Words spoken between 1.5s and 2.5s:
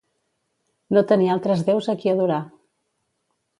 déus a qui adorar.